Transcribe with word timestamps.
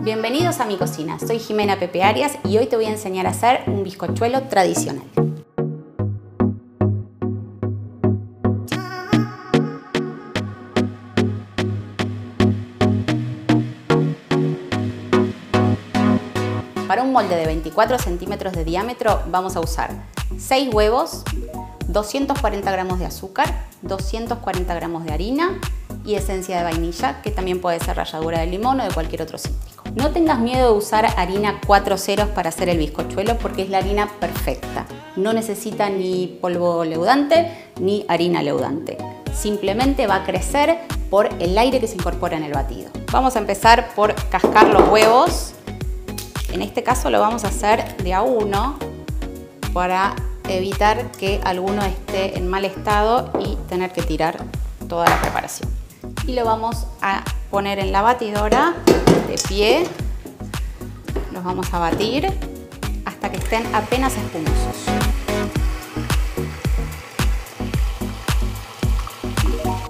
Bienvenidos 0.00 0.60
a 0.60 0.64
mi 0.64 0.76
cocina, 0.76 1.18
soy 1.18 1.40
Jimena 1.40 1.80
Pepe 1.80 2.04
Arias 2.04 2.38
y 2.44 2.56
hoy 2.56 2.66
te 2.66 2.76
voy 2.76 2.84
a 2.84 2.90
enseñar 2.90 3.26
a 3.26 3.30
hacer 3.30 3.64
un 3.66 3.82
bizcochuelo 3.82 4.42
tradicional. 4.44 5.02
Para 16.86 17.02
un 17.02 17.12
molde 17.12 17.34
de 17.34 17.46
24 17.46 17.98
centímetros 17.98 18.52
de 18.52 18.64
diámetro 18.64 19.20
vamos 19.32 19.56
a 19.56 19.60
usar 19.60 19.90
6 20.38 20.72
huevos, 20.72 21.24
240 21.88 22.70
gramos 22.70 23.00
de 23.00 23.06
azúcar, 23.06 23.66
240 23.82 24.72
gramos 24.76 25.04
de 25.04 25.12
harina 25.12 25.58
y 26.08 26.14
esencia 26.14 26.56
de 26.56 26.64
vainilla, 26.64 27.20
que 27.22 27.30
también 27.30 27.60
puede 27.60 27.78
ser 27.80 27.96
ralladura 27.96 28.40
de 28.40 28.46
limón 28.46 28.80
o 28.80 28.84
de 28.84 28.90
cualquier 28.90 29.22
otro 29.22 29.36
cítrico. 29.36 29.84
No 29.94 30.10
tengas 30.10 30.38
miedo 30.38 30.72
de 30.72 30.78
usar 30.78 31.06
harina 31.16 31.60
4 31.66 31.98
ceros 31.98 32.28
para 32.30 32.48
hacer 32.48 32.68
el 32.68 32.78
bizcochuelo 32.78 33.36
porque 33.38 33.62
es 33.62 33.68
la 33.68 33.78
harina 33.78 34.08
perfecta. 34.18 34.86
No 35.16 35.32
necesita 35.32 35.90
ni 35.90 36.38
polvo 36.40 36.84
leudante 36.84 37.70
ni 37.80 38.06
harina 38.08 38.42
leudante. 38.42 38.96
Simplemente 39.34 40.06
va 40.06 40.16
a 40.16 40.24
crecer 40.24 40.78
por 41.10 41.28
el 41.38 41.56
aire 41.58 41.78
que 41.78 41.86
se 41.86 41.94
incorpora 41.94 42.38
en 42.38 42.44
el 42.44 42.52
batido. 42.52 42.90
Vamos 43.12 43.36
a 43.36 43.38
empezar 43.38 43.94
por 43.94 44.14
cascar 44.30 44.68
los 44.68 44.88
huevos 44.88 45.54
en 46.52 46.62
este 46.62 46.82
caso 46.82 47.10
lo 47.10 47.20
vamos 47.20 47.44
a 47.44 47.48
hacer 47.48 47.96
de 47.98 48.14
a 48.14 48.22
uno 48.22 48.78
para 49.72 50.16
evitar 50.48 51.10
que 51.12 51.40
alguno 51.44 51.84
esté 51.84 52.38
en 52.38 52.48
mal 52.48 52.64
estado 52.64 53.30
y 53.38 53.56
tener 53.68 53.92
que 53.92 54.02
tirar 54.02 54.38
toda 54.88 55.08
la 55.08 55.20
preparación. 55.20 55.77
Y 56.28 56.34
lo 56.34 56.44
vamos 56.44 56.84
a 57.00 57.24
poner 57.50 57.78
en 57.78 57.90
la 57.90 58.02
batidora 58.02 58.74
de 58.84 59.38
pie. 59.48 59.86
Los 61.32 61.42
vamos 61.42 61.72
a 61.72 61.78
batir 61.78 62.26
hasta 63.06 63.32
que 63.32 63.38
estén 63.38 63.74
apenas 63.74 64.14
espumosos. 64.14 64.76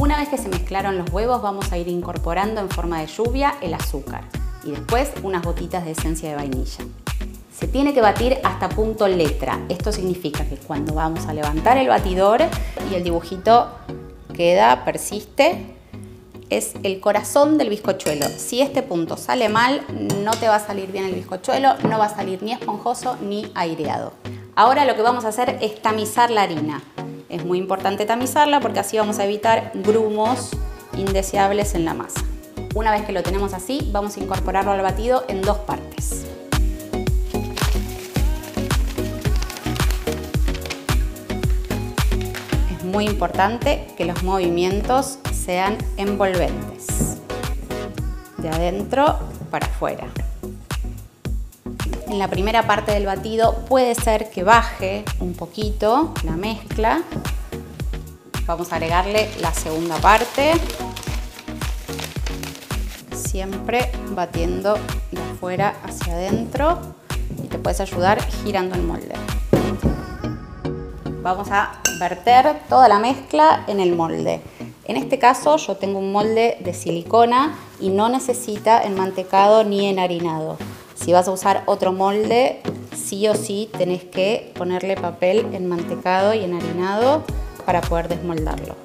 Una 0.00 0.16
vez 0.16 0.28
que 0.28 0.36
se 0.36 0.48
mezclaron 0.48 0.98
los 0.98 1.08
huevos 1.10 1.40
vamos 1.40 1.70
a 1.70 1.78
ir 1.78 1.86
incorporando 1.86 2.60
en 2.60 2.68
forma 2.68 2.98
de 2.98 3.06
lluvia 3.06 3.54
el 3.60 3.72
azúcar 3.72 4.24
y 4.64 4.72
después 4.72 5.12
unas 5.22 5.44
gotitas 5.44 5.84
de 5.84 5.92
esencia 5.92 6.30
de 6.30 6.34
vainilla. 6.34 6.84
Se 7.56 7.68
tiene 7.68 7.94
que 7.94 8.00
batir 8.00 8.38
hasta 8.42 8.68
punto 8.70 9.06
letra. 9.06 9.60
Esto 9.68 9.92
significa 9.92 10.44
que 10.48 10.56
cuando 10.56 10.94
vamos 10.94 11.26
a 11.26 11.32
levantar 11.32 11.76
el 11.76 11.86
batidor 11.86 12.42
y 12.90 12.96
el 12.96 13.04
dibujito 13.04 13.68
queda, 14.34 14.84
persiste, 14.84 15.74
es 16.56 16.74
el 16.82 17.00
corazón 17.00 17.58
del 17.58 17.68
bizcochuelo. 17.68 18.26
Si 18.28 18.60
este 18.60 18.82
punto 18.82 19.16
sale 19.16 19.48
mal, 19.48 19.84
no 20.22 20.30
te 20.32 20.46
va 20.46 20.56
a 20.56 20.60
salir 20.64 20.92
bien 20.92 21.04
el 21.04 21.14
bizcochuelo, 21.14 21.74
no 21.88 21.98
va 21.98 22.06
a 22.06 22.14
salir 22.14 22.42
ni 22.42 22.52
esponjoso 22.52 23.16
ni 23.20 23.50
aireado. 23.54 24.12
Ahora 24.54 24.84
lo 24.84 24.94
que 24.94 25.02
vamos 25.02 25.24
a 25.24 25.28
hacer 25.28 25.58
es 25.60 25.82
tamizar 25.82 26.30
la 26.30 26.42
harina. 26.42 26.82
Es 27.28 27.44
muy 27.44 27.58
importante 27.58 28.04
tamizarla 28.04 28.60
porque 28.60 28.80
así 28.80 28.96
vamos 28.96 29.18
a 29.18 29.24
evitar 29.24 29.72
grumos 29.74 30.50
indeseables 30.96 31.74
en 31.74 31.84
la 31.84 31.94
masa. 31.94 32.22
Una 32.76 32.92
vez 32.92 33.04
que 33.04 33.12
lo 33.12 33.22
tenemos 33.22 33.52
así, 33.52 33.88
vamos 33.92 34.16
a 34.16 34.20
incorporarlo 34.20 34.70
al 34.70 34.82
batido 34.82 35.24
en 35.28 35.42
dos 35.42 35.58
partes. 35.58 36.24
Es 42.70 42.84
muy 42.84 43.06
importante 43.06 43.86
que 43.96 44.04
los 44.04 44.22
movimientos 44.22 45.18
sean 45.44 45.76
envolventes, 45.96 47.18
de 48.38 48.48
adentro 48.48 49.18
para 49.50 49.66
afuera. 49.66 50.06
En 52.08 52.18
la 52.18 52.28
primera 52.28 52.66
parte 52.66 52.92
del 52.92 53.06
batido 53.06 53.64
puede 53.68 53.94
ser 53.94 54.30
que 54.30 54.42
baje 54.42 55.04
un 55.20 55.34
poquito 55.34 56.14
la 56.24 56.32
mezcla. 56.32 57.02
Vamos 58.46 58.72
a 58.72 58.76
agregarle 58.76 59.28
la 59.40 59.52
segunda 59.52 59.96
parte 59.96 60.52
siempre 63.34 63.90
batiendo 64.10 64.78
de 65.10 65.20
afuera 65.20 65.74
hacia 65.82 66.14
adentro 66.14 66.78
y 67.42 67.48
te 67.48 67.58
puedes 67.58 67.80
ayudar 67.80 68.22
girando 68.44 68.76
el 68.76 68.82
molde. 68.82 69.14
Vamos 71.20 71.48
a 71.50 71.80
verter 71.98 72.60
toda 72.68 72.86
la 72.86 72.98
mezcla 72.98 73.64
en 73.66 73.80
el 73.80 73.96
molde. 73.96 74.40
En 74.86 74.96
este 74.96 75.18
caso 75.18 75.56
yo 75.56 75.76
tengo 75.76 75.98
un 75.98 76.12
molde 76.12 76.56
de 76.60 76.74
silicona 76.74 77.58
y 77.80 77.88
no 77.88 78.08
necesita 78.08 78.82
enmantecado 78.82 79.64
ni 79.64 79.86
enharinado. 79.86 80.56
Si 80.94 81.12
vas 81.12 81.28
a 81.28 81.32
usar 81.32 81.62
otro 81.66 81.92
molde, 81.92 82.60
sí 82.94 83.26
o 83.28 83.34
sí 83.34 83.70
tenés 83.76 84.04
que 84.04 84.52
ponerle 84.56 84.96
papel 84.96 85.46
enmantecado 85.52 86.34
y 86.34 86.44
enharinado 86.44 87.24
para 87.64 87.80
poder 87.80 88.08
desmoldarlo. 88.08 88.76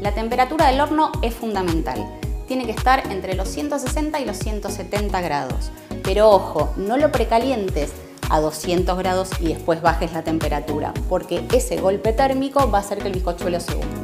La 0.00 0.14
temperatura 0.14 0.68
del 0.68 0.80
horno 0.80 1.12
es 1.22 1.34
fundamental 1.34 2.04
tiene 2.52 2.66
que 2.66 2.72
estar 2.72 3.10
entre 3.10 3.34
los 3.34 3.48
160 3.48 4.20
y 4.20 4.26
los 4.26 4.36
170 4.36 5.22
grados. 5.22 5.70
Pero 6.02 6.28
ojo, 6.28 6.74
no 6.76 6.98
lo 6.98 7.10
precalientes 7.10 7.92
a 8.28 8.40
200 8.40 8.98
grados 8.98 9.30
y 9.40 9.54
después 9.54 9.80
bajes 9.80 10.12
la 10.12 10.22
temperatura, 10.22 10.92
porque 11.08 11.42
ese 11.54 11.78
golpe 11.78 12.12
térmico 12.12 12.70
va 12.70 12.76
a 12.76 12.80
hacer 12.82 12.98
que 12.98 13.08
el 13.08 13.14
bizcochuelo 13.14 13.58
se 13.58 13.74
hunda. 13.74 14.01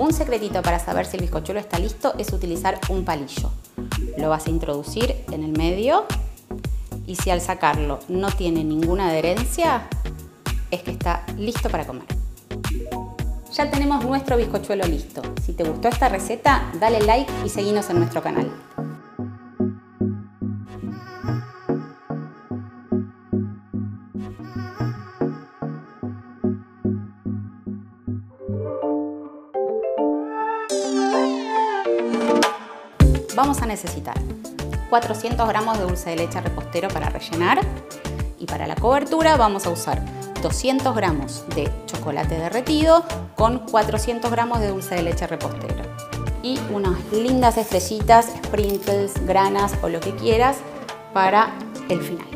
Un 0.00 0.12
secretito 0.12 0.62
para 0.62 0.78
saber 0.78 1.06
si 1.06 1.16
el 1.18 1.22
bizcochuelo 1.22 1.60
está 1.60 1.78
listo 1.78 2.14
es 2.18 2.32
utilizar 2.32 2.80
un 2.88 3.04
palillo. 3.04 3.50
Lo 4.16 4.30
vas 4.30 4.46
a 4.46 4.50
introducir 4.50 5.14
en 5.30 5.44
el 5.44 5.52
medio 5.52 6.06
y 7.06 7.16
si 7.16 7.30
al 7.30 7.40
sacarlo 7.40 8.00
no 8.08 8.30
tiene 8.30 8.64
ninguna 8.64 9.10
adherencia, 9.10 9.88
es 10.70 10.82
que 10.82 10.92
está 10.92 11.24
listo 11.36 11.68
para 11.68 11.86
comer 11.86 12.06
ya 13.52 13.70
tenemos 13.70 14.04
nuestro 14.04 14.36
bizcochuelo 14.36 14.86
listo. 14.86 15.22
Si 15.44 15.52
te 15.52 15.64
gustó 15.64 15.88
esta 15.88 16.08
receta, 16.08 16.70
dale 16.78 17.00
like 17.00 17.30
y 17.44 17.48
seguinos 17.48 17.90
en 17.90 17.98
nuestro 17.98 18.22
canal. 18.22 18.50
Vamos 33.40 33.62
a 33.62 33.66
necesitar 33.66 34.16
400 34.90 35.48
gramos 35.48 35.78
de 35.78 35.84
dulce 35.84 36.10
de 36.10 36.16
leche 36.16 36.42
repostero 36.42 36.88
para 36.88 37.08
rellenar 37.08 37.58
y 38.38 38.44
para 38.44 38.66
la 38.66 38.76
cobertura 38.76 39.38
vamos 39.38 39.64
a 39.64 39.70
usar 39.70 40.04
200 40.42 40.94
gramos 40.94 41.46
de 41.54 41.72
chocolate 41.86 42.36
derretido 42.36 43.02
con 43.36 43.60
400 43.60 44.30
gramos 44.30 44.60
de 44.60 44.68
dulce 44.68 44.96
de 44.96 45.04
leche 45.04 45.26
repostero 45.26 45.82
y 46.42 46.60
unas 46.70 46.98
lindas 47.12 47.56
estrellitas, 47.56 48.26
sprinkles, 48.44 49.14
granas 49.26 49.72
o 49.80 49.88
lo 49.88 50.00
que 50.00 50.14
quieras 50.16 50.58
para 51.14 51.54
el 51.88 52.02
final. 52.02 52.28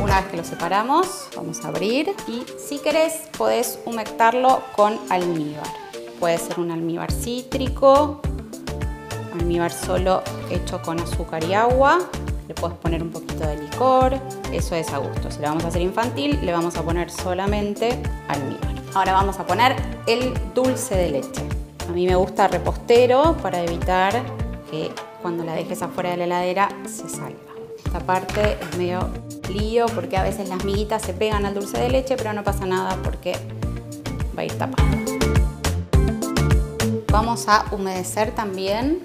Una 0.00 0.20
vez 0.20 0.30
que 0.30 0.36
lo 0.36 0.44
separamos, 0.44 1.30
vamos 1.34 1.64
a 1.64 1.68
abrir 1.68 2.14
y 2.28 2.46
si 2.60 2.78
querés 2.78 3.28
podés 3.36 3.80
humectarlo 3.86 4.62
con 4.76 5.00
almíbar. 5.10 5.87
Puede 6.20 6.38
ser 6.38 6.58
un 6.58 6.70
almíbar 6.70 7.12
cítrico, 7.12 8.20
almíbar 9.38 9.72
solo 9.72 10.22
hecho 10.50 10.82
con 10.82 10.98
azúcar 11.00 11.44
y 11.44 11.54
agua 11.54 12.08
le 12.48 12.54
puedes 12.54 12.76
poner 12.78 13.02
un 13.02 13.10
poquito 13.10 13.46
de 13.46 13.58
licor, 13.58 14.18
eso 14.52 14.74
es 14.74 14.90
a 14.92 14.98
gusto. 14.98 15.30
Si 15.30 15.38
lo 15.40 15.48
vamos 15.48 15.64
a 15.66 15.68
hacer 15.68 15.82
infantil, 15.82 16.40
le 16.42 16.50
vamos 16.50 16.76
a 16.76 16.82
poner 16.82 17.10
solamente 17.10 18.00
almíbar. 18.26 18.74
Ahora 18.94 19.12
vamos 19.12 19.38
a 19.38 19.46
poner 19.46 19.76
el 20.06 20.32
dulce 20.54 20.96
de 20.96 21.10
leche. 21.10 21.42
A 21.86 21.92
mí 21.92 22.06
me 22.06 22.16
gusta 22.16 22.48
repostero 22.48 23.36
para 23.42 23.62
evitar 23.62 24.22
que 24.70 24.90
cuando 25.20 25.44
la 25.44 25.52
dejes 25.52 25.82
afuera 25.82 26.10
de 26.10 26.16
la 26.16 26.24
heladera 26.24 26.68
se 26.86 27.08
salga. 27.08 27.36
Esta 27.84 28.00
parte 28.00 28.56
es 28.60 28.78
medio 28.78 29.10
lío 29.50 29.86
porque 29.94 30.16
a 30.16 30.22
veces 30.22 30.48
las 30.48 30.64
miguitas 30.64 31.02
se 31.02 31.12
pegan 31.12 31.44
al 31.44 31.54
dulce 31.54 31.78
de 31.78 31.90
leche, 31.90 32.16
pero 32.16 32.32
no 32.32 32.44
pasa 32.44 32.64
nada 32.64 32.96
porque 33.02 33.36
va 34.36 34.42
a 34.42 34.44
ir 34.46 34.56
tapado. 34.56 35.07
Vamos 37.10 37.48
a 37.48 37.66
humedecer 37.72 38.34
también 38.34 39.00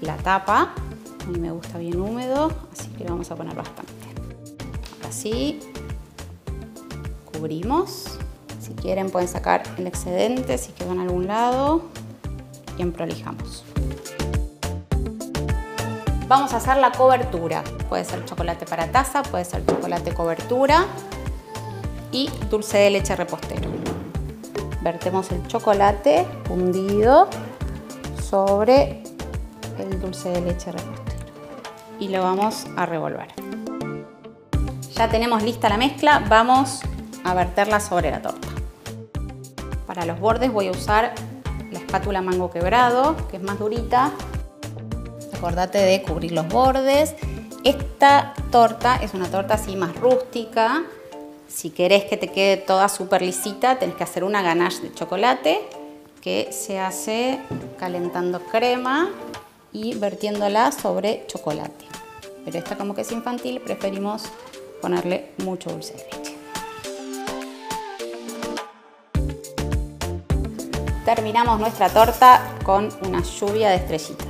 la 0.00 0.16
tapa 0.16 0.74
a 1.22 1.26
mí 1.26 1.38
me 1.38 1.50
gusta 1.50 1.78
bien 1.78 2.00
húmedo, 2.00 2.50
así 2.72 2.88
que 2.90 3.04
le 3.04 3.10
vamos 3.10 3.30
a 3.30 3.36
poner 3.36 3.54
bastante. 3.54 3.92
Así 5.06 5.60
cubrimos. 7.32 8.18
Si 8.60 8.72
quieren 8.74 9.10
pueden 9.10 9.28
sacar 9.28 9.62
el 9.78 9.86
excedente 9.86 10.58
si 10.58 10.72
quedó 10.72 10.92
en 10.92 11.00
algún 11.00 11.26
lado 11.26 11.82
y 12.78 12.84
prolijamos. 12.86 13.64
Vamos 16.28 16.52
a 16.52 16.58
hacer 16.58 16.76
la 16.76 16.92
cobertura. 16.92 17.64
Puede 17.88 18.04
ser 18.04 18.24
chocolate 18.24 18.64
para 18.66 18.90
taza, 18.90 19.22
puede 19.22 19.44
ser 19.44 19.64
chocolate 19.66 20.14
cobertura 20.14 20.86
y 22.12 22.30
dulce 22.48 22.78
de 22.78 22.90
leche 22.90 23.16
repostero. 23.16 23.68
Vertemos 24.80 25.30
el 25.30 25.46
chocolate 25.46 26.26
fundido 26.44 27.28
sobre 28.22 29.02
el 29.78 30.00
dulce 30.00 30.30
de 30.30 30.40
leche 30.40 30.72
repostero 30.72 31.00
y 31.98 32.08
lo 32.08 32.22
vamos 32.22 32.66
a 32.76 32.86
revolver. 32.86 33.28
Ya 34.94 35.08
tenemos 35.08 35.42
lista 35.42 35.68
la 35.68 35.76
mezcla, 35.76 36.24
vamos 36.28 36.80
a 37.24 37.34
verterla 37.34 37.78
sobre 37.80 38.10
la 38.10 38.22
torta. 38.22 38.48
Para 39.86 40.04
los 40.06 40.18
bordes 40.18 40.52
voy 40.52 40.68
a 40.68 40.70
usar 40.70 41.14
la 41.70 41.78
espátula 41.78 42.22
mango 42.22 42.50
quebrado, 42.50 43.16
que 43.28 43.36
es 43.36 43.42
más 43.42 43.58
durita. 43.58 44.12
Acordate 45.34 45.78
de 45.78 46.02
cubrir 46.02 46.32
los 46.32 46.48
bordes. 46.48 47.14
Esta 47.64 48.34
torta 48.50 48.96
es 48.96 49.14
una 49.14 49.28
torta 49.28 49.54
así 49.54 49.76
más 49.76 49.94
rústica. 49.96 50.82
Si 51.50 51.70
querés 51.70 52.04
que 52.04 52.16
te 52.16 52.28
quede 52.28 52.56
toda 52.56 52.88
súper 52.88 53.22
lisita, 53.22 53.78
tenés 53.78 53.96
que 53.96 54.04
hacer 54.04 54.22
una 54.22 54.40
ganache 54.40 54.82
de 54.82 54.94
chocolate 54.94 55.60
que 56.22 56.52
se 56.52 56.78
hace 56.78 57.40
calentando 57.76 58.40
crema 58.40 59.10
y 59.72 59.94
vertiéndola 59.94 60.70
sobre 60.70 61.24
chocolate. 61.26 61.84
Pero 62.44 62.58
esta 62.58 62.76
como 62.76 62.94
que 62.94 63.00
es 63.00 63.10
infantil, 63.10 63.60
preferimos 63.60 64.22
ponerle 64.80 65.32
mucho 65.44 65.70
dulce 65.70 65.94
de 65.94 66.04
leche. 66.04 66.36
Terminamos 71.04 71.58
nuestra 71.58 71.88
torta 71.88 72.56
con 72.64 72.88
una 73.02 73.22
lluvia 73.22 73.70
de 73.70 73.76
estrellitas. 73.76 74.29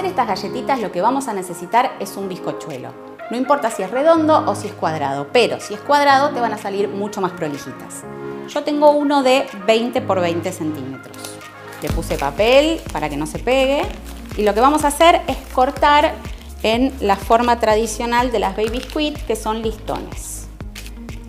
Hacer 0.00 0.10
estas 0.10 0.28
galletitas 0.28 0.80
lo 0.80 0.90
que 0.90 1.02
vamos 1.02 1.28
a 1.28 1.34
necesitar 1.34 1.92
es 2.00 2.16
un 2.16 2.26
bizcochuelo. 2.26 2.94
No 3.30 3.36
importa 3.36 3.70
si 3.70 3.82
es 3.82 3.90
redondo 3.90 4.44
o 4.46 4.54
si 4.54 4.68
es 4.68 4.72
cuadrado, 4.72 5.28
pero 5.30 5.60
si 5.60 5.74
es 5.74 5.80
cuadrado 5.80 6.30
te 6.30 6.40
van 6.40 6.54
a 6.54 6.58
salir 6.58 6.88
mucho 6.88 7.20
más 7.20 7.32
prolijitas. 7.32 8.02
Yo 8.48 8.64
tengo 8.64 8.92
uno 8.92 9.22
de 9.22 9.46
20 9.66 10.00
por 10.00 10.20
20 10.20 10.52
centímetros. 10.52 11.18
Le 11.82 11.90
puse 11.90 12.16
papel 12.16 12.80
para 12.94 13.10
que 13.10 13.18
no 13.18 13.26
se 13.26 13.40
pegue 13.40 13.82
y 14.38 14.42
lo 14.42 14.54
que 14.54 14.60
vamos 14.60 14.84
a 14.84 14.88
hacer 14.88 15.20
es 15.26 15.36
cortar 15.52 16.14
en 16.62 16.94
la 17.00 17.16
forma 17.16 17.60
tradicional 17.60 18.32
de 18.32 18.38
las 18.38 18.56
baby 18.56 18.80
squid 18.80 19.18
que 19.26 19.36
son 19.36 19.60
listones. 19.60 20.48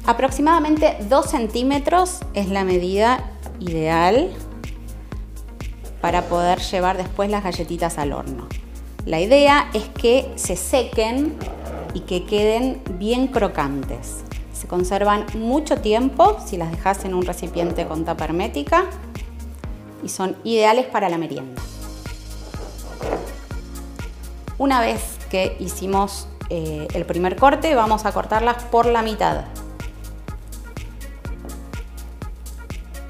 Aproximadamente 0.06 0.96
2 1.10 1.30
centímetros 1.30 2.20
es 2.34 2.48
la 2.48 2.64
medida 2.64 3.32
ideal 3.60 4.32
para 6.00 6.24
poder 6.24 6.60
llevar 6.60 6.96
después 6.96 7.30
las 7.30 7.44
galletitas 7.44 7.98
al 7.98 8.14
horno. 8.14 8.48
La 9.06 9.20
idea 9.20 9.70
es 9.74 9.90
que 9.90 10.32
se 10.36 10.56
sequen 10.56 11.36
y 11.96 12.02
que 12.02 12.24
queden 12.26 12.84
bien 13.00 13.28
crocantes. 13.28 14.24
Se 14.54 14.68
conservan 14.68 15.26
mucho 15.34 15.78
tiempo 15.78 16.38
si 16.46 16.56
las 16.56 16.70
dejas 16.70 17.04
en 17.06 17.16
un 17.16 17.26
recipiente 17.26 17.88
con 17.88 18.06
tapa 18.06 18.26
hermética 18.26 18.86
y 20.04 20.10
son 20.10 20.38
ideales 20.44 20.86
para 20.86 21.10
la 21.10 21.18
merienda. 21.18 21.60
Una 24.60 24.82
vez 24.82 25.18
que 25.32 25.58
hicimos 25.60 26.28
eh, 26.50 26.88
el 26.94 27.06
primer 27.06 27.38
corte, 27.38 27.74
vamos 27.74 28.06
a 28.06 28.12
cortarlas 28.12 28.64
por 28.66 28.86
la 28.86 29.02
mitad. 29.02 29.46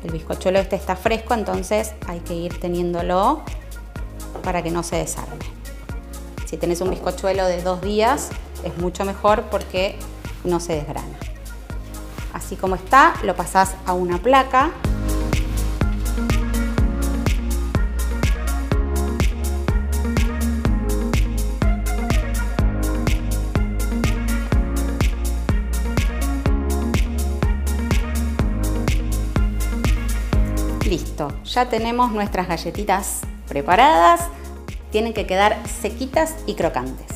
El 0.06 0.12
bizcochuelo 0.12 0.58
este 0.58 0.78
está 0.78 0.96
fresco, 0.96 1.34
entonces 1.34 1.94
hay 2.08 2.22
que 2.22 2.34
ir 2.34 2.62
teniéndolo 2.62 3.42
para 4.42 4.64
que 4.64 4.72
no 4.72 4.84
se 4.84 4.96
desarme. 4.96 5.51
Si 6.52 6.58
tenés 6.58 6.82
un 6.82 6.90
bizcochuelo 6.90 7.46
de 7.46 7.62
dos 7.62 7.80
días, 7.80 8.28
es 8.66 8.78
mucho 8.78 9.06
mejor 9.06 9.44
porque 9.44 9.98
no 10.44 10.60
se 10.60 10.74
desgrana. 10.74 11.18
Así 12.34 12.58
como 12.58 12.76
está, 12.76 13.14
lo 13.24 13.38
pasás 13.38 13.76
a 13.86 13.94
una 13.94 14.18
placa. 14.18 14.72
Listo, 30.84 31.32
ya 31.46 31.70
tenemos 31.70 32.12
nuestras 32.12 32.50
galletitas 32.50 33.22
preparadas 33.48 34.28
tienen 34.92 35.14
que 35.14 35.26
quedar 35.26 35.58
sequitas 35.68 36.36
y 36.46 36.56
crocantes. 36.56 37.08